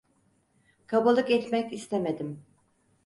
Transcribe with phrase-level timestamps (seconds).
[0.87, 2.43] Kabalık etmek istemedim.